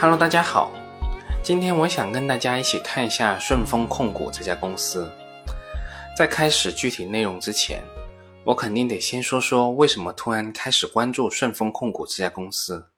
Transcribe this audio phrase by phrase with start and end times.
[0.00, 0.72] Hello，大家好，
[1.42, 5.12] 今天我想跟大家一起看一下顺丰控股这家公司。
[6.16, 7.84] 在开始具体内容之前，
[8.42, 12.88] 我肯定得先说说为什么突然开始关注顺丰控股这家公司。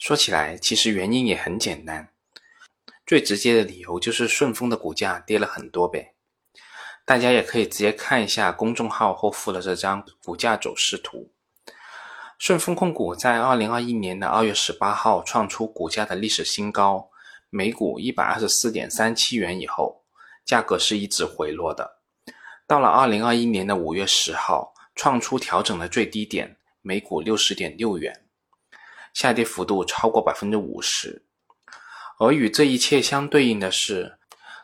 [0.00, 2.08] 说起来，其实原因也很简单，
[3.06, 6.14] 最直接的理由就是顺丰的股价跌了很多呗。
[7.04, 11.30] 大家也可以直接看一下公众号后附的这张股价走势图。
[12.38, 17.10] 顺丰控股在二零二一年的二月十八号创出股价的历史新高，
[17.50, 20.04] 每股一百二十四点三七元以后，
[20.44, 21.98] 价格是一直回落的。
[22.64, 28.24] 到了二零二一年的五月十号，创出调整的最低点，每股六十点六元，
[29.12, 31.24] 下跌幅度超过百分之五十。
[32.20, 34.16] 而与这一切相对应的是，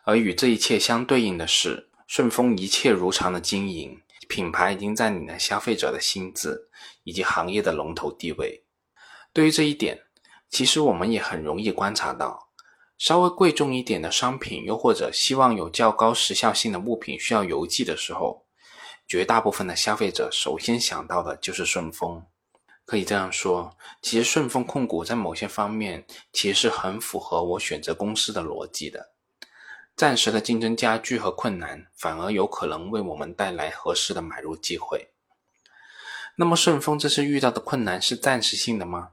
[0.05, 4.00] 而与这一切相对应的是，顺丰一切如常的经营。
[4.28, 6.69] 品牌已经占领了消费者的心智
[7.03, 8.64] 以及行业的龙头地位。
[9.33, 9.98] 对于这一点，
[10.50, 12.50] 其实我们也很容易观察到，
[12.97, 18.47] 稍微贵重一点的商品，又或者希望有较高时效性的物品需要邮寄的时候，
[19.08, 22.25] 绝大部分的消费者首先想到的就是顺丰。
[22.86, 29.14] 可以这样说，其实顺丰控股在某些方面其实是很符合我选择公司的逻辑的。
[29.97, 35.11] 暂时的竞争加剧和困难，反而有可能为我们带来合适的买入机会。
[36.36, 39.11] 那么顺丰这次遇到的困难是暂时性的吗？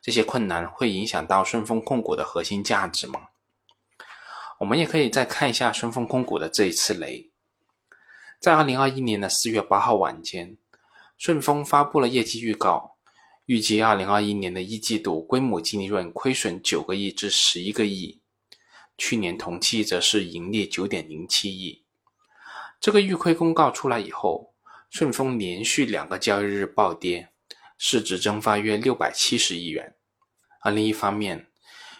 [0.00, 3.28] 这些困难会影响到顺丰控股的核心价值吗？
[4.60, 7.30] 我们也可以再看一下顺丰控股的这一次雷。
[8.40, 10.56] 在二零二一年的四月八号晚间，
[11.18, 12.96] 顺丰发布了业绩预告，
[13.44, 18.21] 预计二零二一年的一季度规模净利润亏损九个亿至十一个亿。
[18.96, 21.84] 去年同期则是盈利九点零七亿。
[22.80, 24.54] 这个预亏公告出来以后，
[24.90, 27.30] 顺丰连续两个交易日暴跌，
[27.78, 29.94] 市值蒸发约六百七十亿元。
[30.60, 31.48] 而另一方面，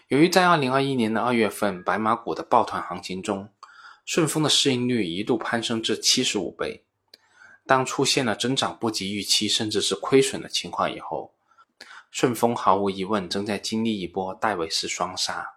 [0.09, 3.49] 由于在二零二一年的二月份白马股的抱团行情中，
[4.05, 6.85] 顺丰的市盈率一度攀升至七十五倍。
[7.65, 11.33] 当出现了增长不及预期，甚至是亏损的情况以后，
[12.11, 15.52] 顺丰毫无疑问正在经历一波戴维斯双杀。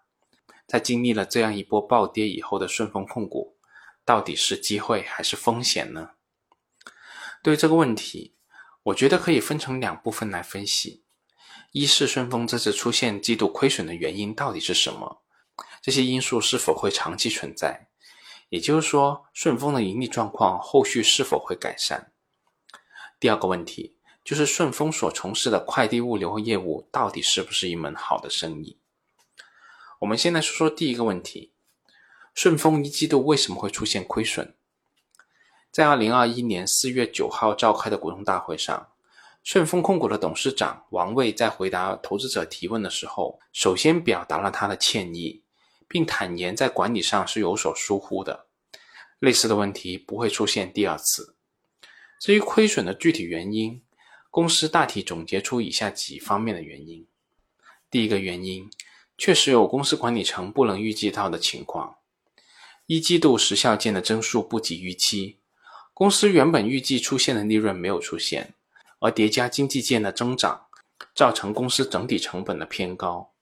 [0.66, 3.56] 在经历了这样一波暴跌以后的顺丰控股，
[4.04, 6.10] 到底是机会还是风险呢？
[7.42, 8.34] 对于这个问题，
[8.82, 11.04] 我觉得可以分成两部分来分析：
[11.72, 15.22] 一是顺丰这次出现季度亏损的原因到底是什么？
[15.80, 17.88] 这些因素是否会长期存在？
[18.48, 22.12] 也就是说，顺丰的盈利状况后续是否会改善？
[23.18, 28.78] 第二个问题就是顺丰所从事的快递物流业务到底是不是一门好的生意？
[30.00, 31.52] 我们先来说说第一个问题：
[32.34, 34.52] 顺丰一季度为什么会出现亏损？
[35.70, 38.88] 在二零二一年四月九号召开的股东大会上，
[39.42, 45.42] 顺丰控股的董事长王卫在回答投资者提问的时候，首先表达了他的歉意，
[45.88, 48.48] 并坦言在管理上是有所疏忽的，
[49.18, 51.36] 类似的问题不会出现第二次。
[52.20, 53.82] 至于亏损的具体原因，
[54.30, 57.06] 公司大体总结出以下几方面的原因：
[57.90, 58.70] 第一个原因。
[59.18, 61.96] 确实有公司管理层不能预计到的情况，
[62.86, 65.38] 一季度时效件的增速不及预期，
[65.94, 68.52] 公司原本预计出现的利润没有出现，
[69.00, 70.66] 而叠加经济件的增长，
[71.14, 73.32] 造成公司整体成本的偏高。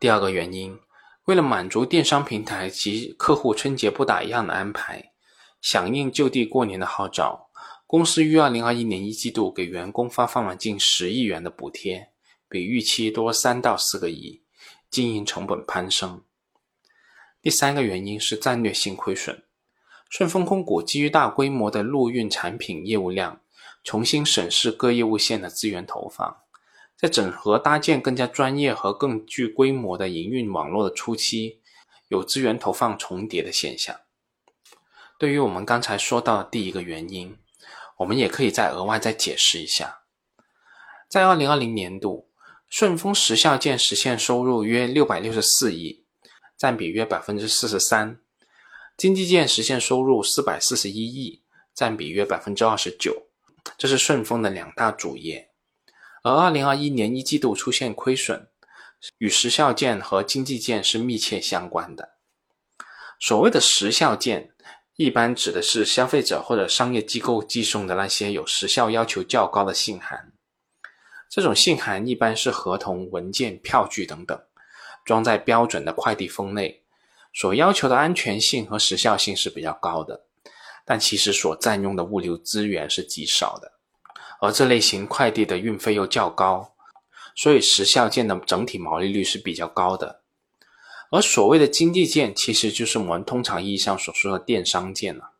[0.00, 0.78] 第二个原因，
[1.26, 5.12] 为了满足电商平台及客户春节不打烊的安排，
[5.62, 7.48] 响应就地过年的号召，
[7.86, 12.10] 公司于二零二一年一季度给员工发放了近十亿元的补贴，
[12.48, 14.42] 比预期多三到四个亿。
[14.90, 16.22] 经营成本攀升。
[17.40, 19.44] 第三个原因是战略性亏损。
[20.08, 23.40] 顺丰控股基于大规模的陆运产品业务量，
[23.84, 26.38] 重新审视各业务线的资源投放，
[26.96, 31.60] 在整合搭建更加专业和更具规模的营运网络的初期，
[32.08, 34.00] 有资源投放重叠的现象。
[35.16, 37.38] 对于我们刚才说到的第一个原因，
[37.98, 40.00] 我们也可以再额外再解释一下，
[41.08, 42.29] 在二零二零年度。
[42.70, 46.04] 顺丰时效件实现收入约六百六十四亿，
[46.56, 48.20] 占比约百分之四十三；
[48.96, 51.42] 经济件实现收入四百四十一亿，
[51.74, 53.26] 占比约百分之二十九。
[53.76, 55.50] 这是顺丰的两大主业。
[56.22, 58.48] 而二零二一年一季度出现亏损，
[59.18, 62.10] 与时效件和经济件是密切相关的。
[63.18, 64.52] 所谓的时效件，
[64.94, 70.29] 一般指的是消费者或者商业机构寄送的那些有时效要求较高的信函。
[71.30, 74.36] 这种信函一般是合同、文件、票据等等，
[75.04, 76.82] 装在标准的快递封内，
[77.32, 80.24] 所要求的安全性和时效性是比较高的，
[80.84, 83.74] 但其实所占用的物流资源是极少的。
[84.40, 86.74] 而这类型快递的运费又较高，
[87.36, 90.22] 所以时效件的整体毛利率是比较高的。
[91.12, 95.30] 而所谓的经济件，其实就是我们通常意义上所说的电商件了。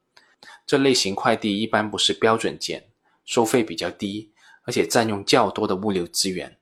[0.65, 2.89] 这类型快递一般不是标准件，
[3.25, 4.31] 收费比较低，
[4.65, 6.57] 而且占用较多的物流资源。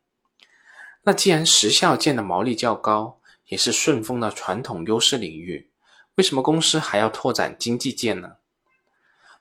[1.02, 5.70] 那既然时效件的毛利较高，也是顺丰的传统优势领域，
[6.16, 8.36] 为什么公司还要拓展经济件呢？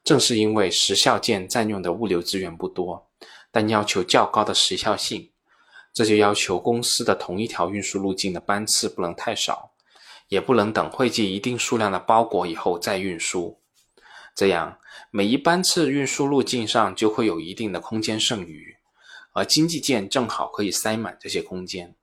[0.04, 3.10] 正是因为时效件占用的物流资源不多，
[3.52, 5.30] 但要求较高的时效性，
[5.92, 9.72] 这就要求公司的同一条运输路径的班次不能太少，
[10.30, 13.60] 也不能等汇集一定数量的包裹以后再运输，
[14.34, 14.80] 这样
[15.12, 18.78] 每一班次运输路径上就会有一定的空间剩余，
[19.34, 21.96] 而经济件正好可以塞满这些空间。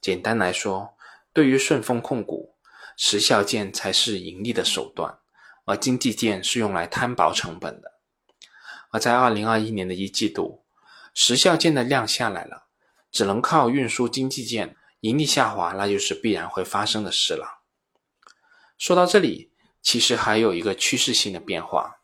[0.00, 0.94] 简单来说，
[1.32, 2.54] 对于顺丰控股，
[2.96, 5.18] 时效件才是盈利的手段。
[5.64, 7.92] 而经济件是用来摊薄成本的，
[8.90, 10.64] 而在二零二一年的一季度，
[11.12, 12.68] 时效件的量下来了，
[13.12, 17.60] 只能靠运输经济件盈利下滑，那就是必然会发生的事了。
[18.78, 19.52] 说到这里，
[19.82, 21.97] 其实还有一个趋势性的变化，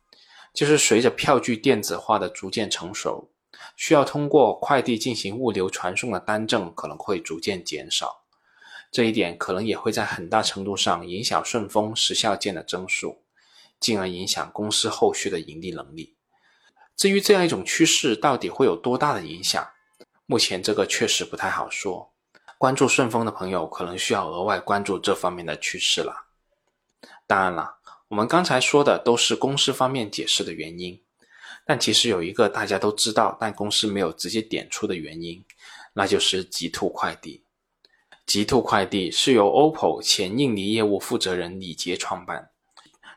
[0.54, 3.28] 就是随着票据电子化的逐渐成熟，
[3.76, 8.22] 需要通过快递进行物流传送的单证可能会逐渐减少，
[8.90, 13.20] 这一点可能也会在很大程度上影响顺丰时效件的增速。
[13.80, 16.14] 进而影响公司后续的盈利能力。
[16.96, 19.68] 至于这样一种趋势到底会有多大的影响，
[20.24, 22.10] 目前这个确实不太好说。
[22.56, 26.28] 关注顺丰的朋友可能需要额外关注这方面的趋势了。
[27.26, 27.76] 当然了，
[28.14, 31.02] 我们刚才说的都是公司方面解释的原因，
[31.66, 35.44] 但其实有一个大家都知道，但公司没有直接点出的原因，
[35.94, 37.42] 那就是极兔快递。
[38.24, 42.50] 极兔快递是由 OPPO 前印尼业务负责人李杰创办。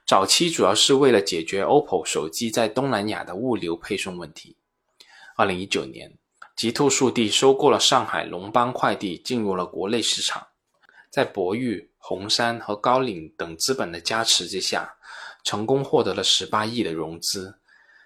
[0.04, 4.58] 早期主要是为了解决 OPPO 手机在东南亚的物流配送问题。
[5.36, 6.18] 二零一九年，
[6.56, 10.48] 极兔速递收购了上海龙邦快递，进入了国内市场。
[11.12, 14.96] 在博裕、红杉和高瓴等资本的加持之下，
[15.44, 17.60] 成功获得了十八亿的融资。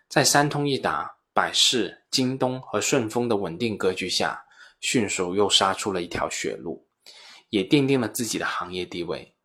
[0.10, 4.44] 在三通一达、百世、京东和顺丰的稳定格局下，
[4.80, 6.88] 迅速又杀出了一条血路，
[7.52, 9.36] 也奠定了自己的行业地位。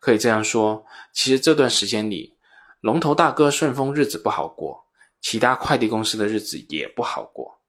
[0.00, 2.36] 可以这样说，其实这段时间里，
[2.80, 4.88] 龙头大哥顺丰日子不好过，
[5.20, 7.60] 其他快递公司的日子也不好过。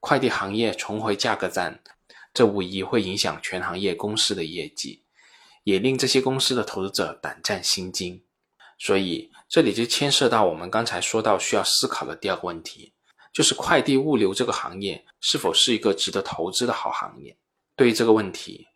[0.00, 1.78] 快递行业重回价格战，
[2.32, 5.04] 这无疑会影响全行业公司的业绩，
[5.68, 8.24] 也令这些公司的投资者胆战心惊。
[8.78, 12.94] 所以，这里就牵涉到我们刚才说到需要思考的第二个问题，
[13.34, 17.36] 就是快递物流这个行业是否是一个值得投资的好行业？
[17.76, 18.66] 对于这个问题。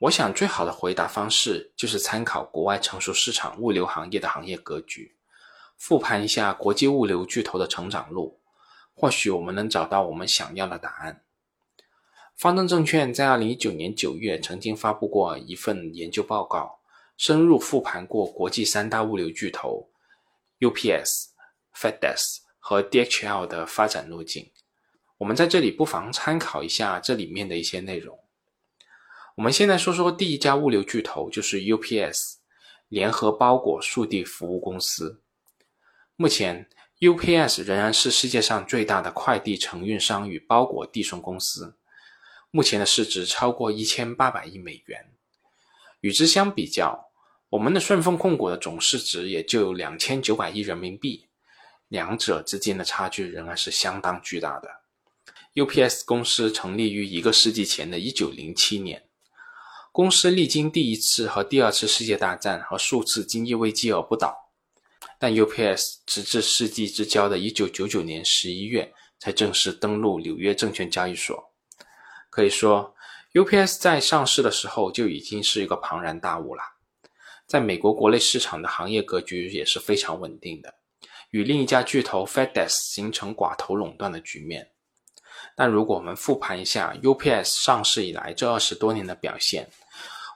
[0.00, 5.14] 我想，最好的回答方式就是参考国外成熟市场物流行业的行业格局，
[5.76, 8.40] 复盘一下国际物流巨头的成长路，
[8.92, 11.22] 或许我们能找到我们想要的答案。
[12.40, 16.80] 方正证券在二零一九年九月曾经发布过一份研究报告，
[17.18, 19.90] 深入复盘过国际三大物流巨头
[20.58, 21.26] UPS、
[21.76, 24.50] FedEx 和 DHL 的发展路径。
[25.18, 28.18] 我们在这里不妨参考一下这里面的一些内容。
[29.36, 32.36] 我们现在说说第一家物流巨头，就是 UPS
[32.88, 35.20] 联合包裹速递服务公司。
[36.16, 36.66] 目前
[37.00, 41.76] ，UPS 仍然是世界上最大的快递承运商与包裹递送公司，
[42.50, 45.12] 目前的市值超过一千八百亿美元。
[46.00, 47.10] 与之相比较，
[47.50, 51.28] 我们的顺丰控股的总市值也就两千九百亿人民币，
[51.88, 54.68] 两者之间的差距仍然是相当巨大的。
[55.54, 59.04] UPS 公司成立于一个世纪前的一九零七年。
[59.92, 64.52] 公司历经第一次和第二次世界大战和数次经济危机而不倒，
[65.18, 71.49] 但 UPS 直至世纪之交的1999年11月才正式登陆纽约证券交易所。
[72.30, 72.94] 可以说
[73.34, 76.62] ，UPS 在上市的时候就已经是一个庞然大物了。
[77.46, 80.72] 在美国国内市场的行业格局也是非常稳定的，
[81.30, 84.70] 与另一家巨头 FedEx 形成寡头垄断的局面。
[85.56, 89.68] 但如果我们复盘一下 UPS 上市以来这二十多年的表现，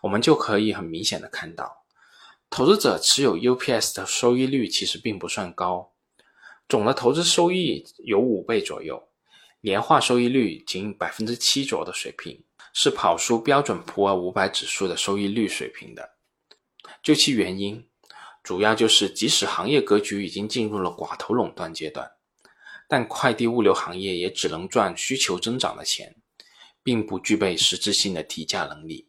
[0.02, 1.84] 我们就可以很明显的看到，
[2.50, 5.92] 投资者持有 UPS 的收益率其实并不算高，
[6.68, 9.08] 总的投资收益有五倍左右，
[9.64, 12.44] 年化收益率仅百分之七左右的水平，
[12.74, 16.16] 是跑输标准普尔五百指数的收益率水平的。
[17.02, 17.88] 究其原因，
[18.42, 22.10] 主要就是即使行业格局已经进入了寡头垄断阶段。
[22.86, 26.14] 但快递物流行业也只能赚需求增长的钱，
[26.82, 29.08] 并不具备实质性的提价能力。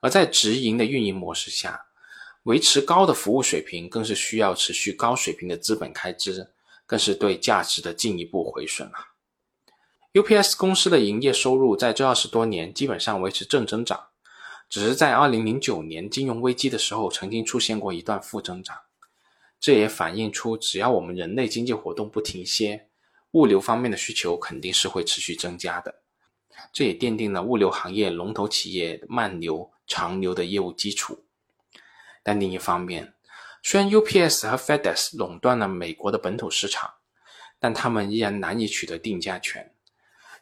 [0.00, 1.86] 而在直营的运营模式下，
[2.44, 6.52] 维持高的服务水平更是需要持续高水平的资本开支，
[6.86, 9.08] 更是对价值的进一步毁损啊。
[10.14, 14.08] UPS 公司的营业收入在这二十多年基本上维持正增长，
[14.68, 18.76] 只是在2009年金融危机的时候，曾经出现过一段负增长。
[19.58, 22.88] 这也反映出，只要我们人类经济活动不停歇，
[23.30, 26.02] 物流方面的需求肯定是会持续增加的。
[26.74, 31.24] 这也奠定了物流行业龙头企业慢流长流的业务基础。
[32.22, 33.14] 但另一方面，
[33.62, 36.92] 虽然 UPS 和 FedEx 垄断了美国的本土市场，
[37.58, 39.71] 但他们依然难以取得定价权。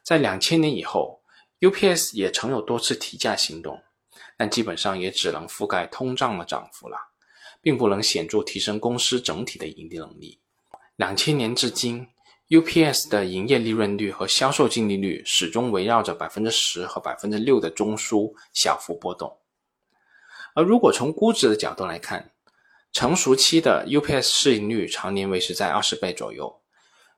[0.02, 1.22] 在两千年以后
[1.60, 3.82] ，UPS 也曾有多次提价行动，
[4.36, 6.96] 但基本上也只能覆盖通胀的涨幅了，
[7.60, 10.40] 并不能显著提升公司整体的盈利能力。
[10.96, 12.08] 两千年至今
[12.48, 19.38] ，UPS 的营业利润率和销售净利率始终围绕着百分之十和百分之六的中枢小幅波动。
[20.54, 22.32] 而如果从估值的角度来看，
[22.92, 26.60] 成熟期的 UPS 市盈率常年维持在二十倍左右。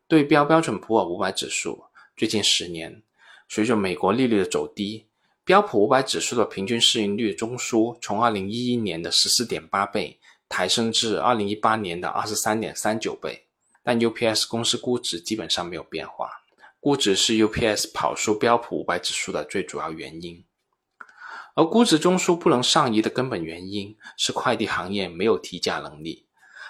[0.07, 3.03] 对标标准普尔五百指数，最近十年，
[3.49, 5.07] 随着美国利率的走低，
[5.45, 13.47] 标普五百指数的平均市盈率中枢从二零一一年的十四点八倍抬升至二零一八年的二十三点三九倍。
[13.83, 16.31] 但 UPS 公司估值基本上没有变化，
[16.79, 20.45] 估值是 UPS 跑输标普五百指数的最主要原因。
[21.55, 26.27] 而估值中枢不能上移的根本原因是快递行业没有提价能力，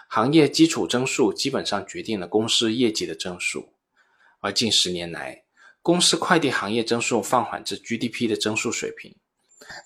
[0.08, 3.71] 行业基础增速基本上决定了公司业绩的增速。
[4.42, 5.44] 而近十年来，
[5.82, 9.14] 公司快递行业增速放缓至 GDP 的增速水平，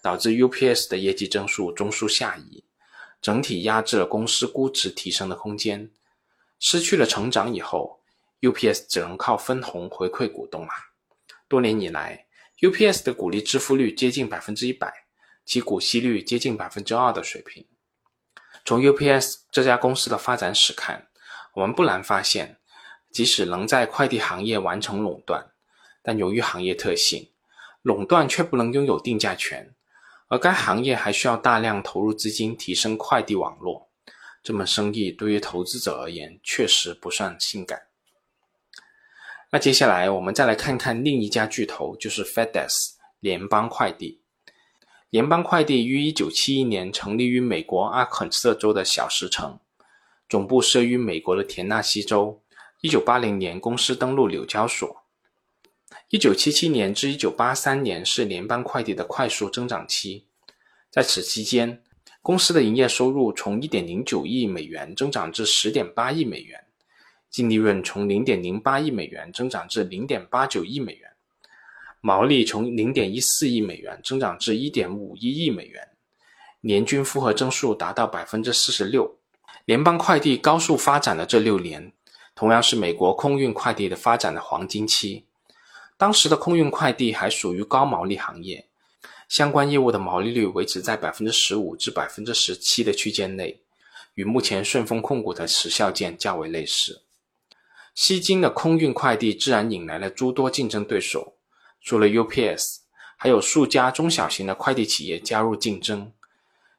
[0.02, 2.64] 导致 UPS 的业绩增速中枢下移，
[3.20, 5.90] 整体压制了公司估值提升的空间。
[6.58, 8.00] 失去了成长以后
[8.40, 10.70] ，UPS 只能靠分红回馈股东了。
[11.48, 12.26] 多年以来
[12.60, 14.90] ，UPS 的股利支付率接近百分之一百，
[15.44, 17.66] 其股息率接近百分之二的水平。
[18.64, 21.08] 从 UPS 这家公司的发展史看，
[21.52, 22.58] 我们不难发现，
[23.16, 25.50] 即使能在快递行业完成垄断，
[26.02, 27.30] 但由于行业特性，
[27.80, 29.74] 垄断却不能拥有定价权，
[30.28, 33.88] 而该行业还需要大量投入资金提升快递网络，
[34.42, 37.84] 这门生意对于投资者而言确实不算性感。
[39.50, 44.20] 那接下来我们再来看看另一家巨头，就是 FedEx 联邦快递。
[45.08, 49.58] 联邦快递于1971年成立于美国阿肯色州的小石城，
[50.28, 52.42] 总部设于美国的田纳西州。
[52.88, 55.04] 1980年公司登陆纽交所。
[56.10, 60.26] 1977年至1983年是联邦快递的快速增长期，
[60.90, 61.82] 在此期间，
[62.22, 66.62] 公司的营业收入从1.09亿美元增长至10.8亿美元。
[67.28, 71.10] 净利润从零点零八亿美元增长至零点八九亿美元，
[72.00, 75.88] 毛利从零点一四亿美元增长至一点五一亿美元，
[76.62, 79.18] 年均复合增速达到百分之四十六。
[79.66, 81.92] 联邦快递高速发展的这六年，
[82.36, 85.24] 同样是美国空运快递的发展的黄金期。
[85.96, 88.66] 当时的空运快递还属于高毛利行业，
[89.26, 93.58] 相关业务的毛利率维持在百分之十五至百分之十七的区间内，
[94.12, 97.00] 与目前顺丰控股的时效件较为类似。
[97.94, 101.32] 西京的空运快递自然引来了诸多竞争对手，
[101.80, 102.80] 除了 UPS，
[103.16, 106.12] 还有数家中小型的快递企业加入竞争。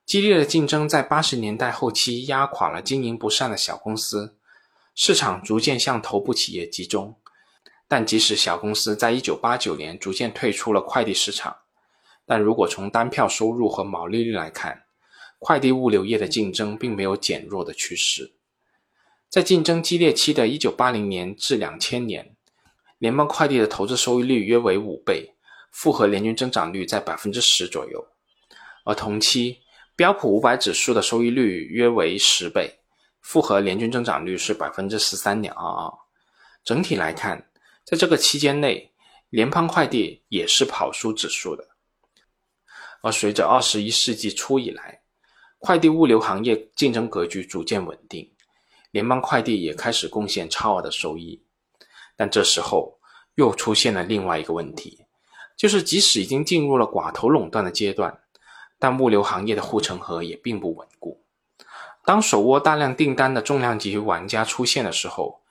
[0.05, 4.36] 激烈的竞争在八十年代后期压垮了经营不善的小公司，
[4.99, 7.15] 市场逐渐向头部企业集中。
[7.87, 11.55] 但即使小公司在一九八九年逐渐退出了快递市场，
[12.25, 14.83] 但如果从单票收入和毛利率来看，
[15.37, 18.33] 快递物流业的竞争并没有减弱的趋势。
[19.29, 22.35] 在竞争激烈期的1980年至2000年，
[22.97, 25.35] 联邦快递的投资收益率约为五倍，
[25.71, 27.99] 复合年均增长率在百分之十左右；
[28.83, 29.59] 而同期
[29.95, 32.76] 标普五百指数的收益率约为十倍，
[33.27, 35.93] 复合年均增长率是百分之十三点二二。
[36.63, 37.49] 整体来看，
[37.83, 38.89] 在这个期间内，
[39.31, 41.67] 联邦快递也是跑输指数的。
[43.01, 45.01] 而随着二十一世纪初以来，
[45.57, 48.31] 快递物流行业竞争格局逐渐稳定。
[48.91, 51.43] 联邦快递也开始贡献超额的收益，
[52.15, 52.97] 但这时候
[53.35, 55.03] 又出现了另外一个问题，
[55.57, 58.21] 就是即使已经进入了寡头垄断的阶段，
[58.79, 61.21] 但物流行业的护城河也并不稳固。
[62.07, 65.41] 当手握大量订单的重量级玩家出现的时候，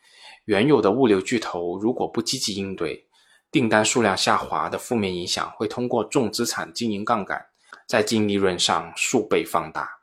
[0.47, 3.07] 原有的物流巨头如果不积极应对，
[3.51, 7.45] 订单数量下滑的负面影响会通过重资产经营杠杆，
[7.87, 9.99] 在净利润上数倍放大。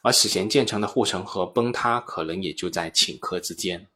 [0.00, 3.86] 而此前建成的护城河崩塌，可能也就在顷刻之间。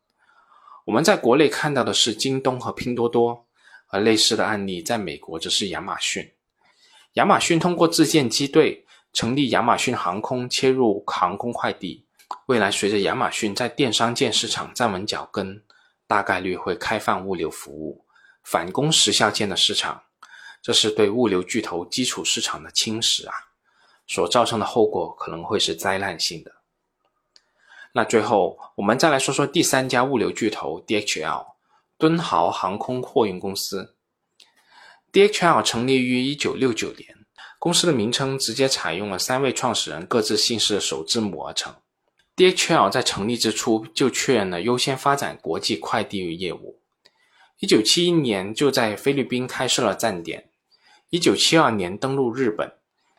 [0.85, 3.47] 我们在国内看到的是京东和拼多多，
[3.89, 6.33] 而类似的案例在美国则是亚马逊。
[7.15, 12.05] 亚马逊通过自建机队，成立亚马逊航空，切入航空快递。
[12.47, 15.63] 未来随着亚马逊在电商件市场站稳脚跟，
[16.07, 18.05] 大概率会开放物流服务，
[18.43, 20.03] 反攻时效件的市场。
[20.63, 23.35] 这是对物流巨头基础市场的侵蚀啊，
[24.07, 26.53] 所造成的后果可能会是灾难性的。
[27.93, 31.47] 那最后，我们再来说说第三家物流巨头 DHL
[31.99, 33.95] 敦豪航空货运公司。
[35.13, 37.22] DHL 成立于一九六九年，
[37.63, 41.73] 公司的名称直接采用了三位创始人各自姓氏的首字母而成。
[42.35, 46.81] DHL 在成立之初就确认了优先发展国际快递业务，
[47.61, 50.51] 一九七一年就在菲律宾开设了站点。
[51.11, 52.73] 一九七二年登陆日本，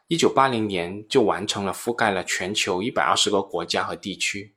[0.09, 4.53] 一九八零年就完成了覆盖了全球一百二十个国家和地区。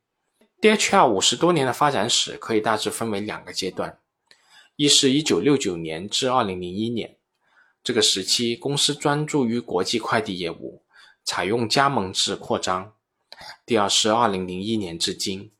[0.60, 3.96] DHL 五十多年的发展史可以大致分为两个阶段：
[4.74, 7.14] 一是一九六九年至二零零一年，
[7.86, 10.82] 这个时期公司专注于国际快递业务，
[11.22, 12.90] 采用加盟制扩张；
[13.64, 15.52] 第二是二零零一年至今。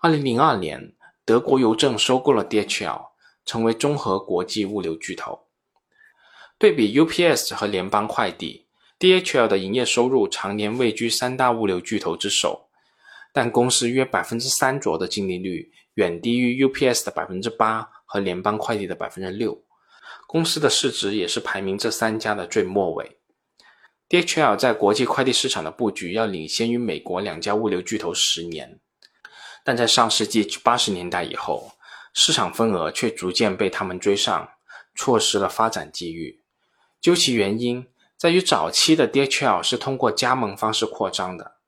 [0.00, 3.10] 二零零二年，德国邮政收购了 DHL，
[3.46, 5.44] 成为综合国际物流巨头。
[6.58, 8.66] 对比 UPS 和联邦快递
[8.98, 12.68] ，DHL 的营业收入常年位居三大物流巨头之首，
[13.32, 19.62] 但公司约百分之三左右的净利率远低于 UPS 的百分之八和联邦快递的百分之六。
[20.34, 23.18] 公司的市值也是排名这三家的最末尾。
[24.08, 28.80] DHL 在国际快递市场的布局要领先于美国两家物流巨头十年，
[29.64, 31.74] 但在上世纪八十年代以后，
[32.12, 34.48] 市场份额却逐渐被他们追上，
[34.96, 36.42] 错失了发展机遇。
[37.00, 37.86] 究其原因，
[38.16, 41.58] 在于早期的 DHL 是通过加盟方式扩张的，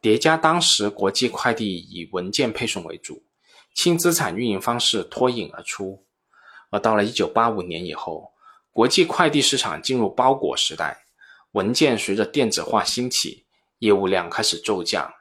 [0.00, 3.22] 叠加当时国际快递以文件配送为主，
[3.72, 6.04] 轻资产运营方式脱颖而出。
[6.70, 8.32] 而到了1985年以后，
[8.72, 11.04] 国际快递市场进入包裹时代，
[11.52, 13.46] 文件随着电子化兴起，
[13.78, 15.12] 业务量开始骤降。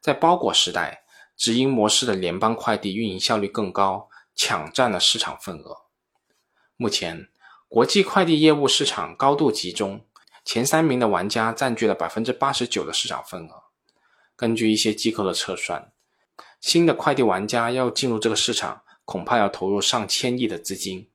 [0.00, 1.04] 在包裹时代，
[1.36, 5.82] 直营模式的联邦快递运营效率更高，抢占了市场份额。
[6.76, 7.28] 目前。
[7.72, 10.04] 国际快递业务市场高度集中，
[10.44, 13.62] 前三名的玩家占据了百分之八十九的市场份额。
[14.34, 15.92] 根据一些机构的测算，
[16.60, 21.08] 新的快递玩家要进入这个市场，恐怕要投入上千亿的资金。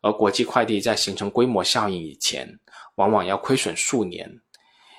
[0.00, 2.60] 而国际快递在形成规模效应以前，
[2.94, 4.40] 往往要亏损数年。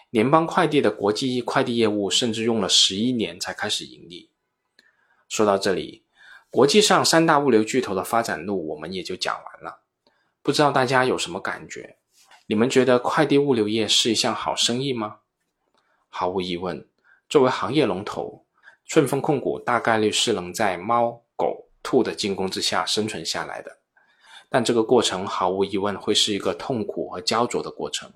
[0.10, 4.29] 联邦快递的国际快递业务甚至用了十一年才开始盈利。
[5.29, 6.03] 说到这里，
[6.49, 9.84] 国际上三大物流巨头的发展路，我们也就讲完了。
[10.41, 11.95] 不知道大家有什么感觉？
[12.47, 15.19] 你们觉得快递物流业是一项好生意吗？
[16.10, 16.86] 毫无疑问，
[17.29, 18.45] 作为行业龙头，
[18.84, 23.79] 顺丰控股大概率是能在猫、狗、兔的进攻之下生存下来的。
[24.49, 28.11] 但这个过程毫无疑问会是一个痛苦和焦灼的过程。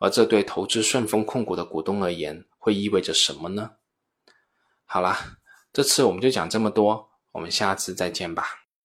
[0.00, 3.72] 而这对投资顺丰控股的股东而言，会意味着什么呢？
[4.84, 5.38] 好啦，
[5.72, 8.67] 这次我们就讲这么多，我们下次再见吧。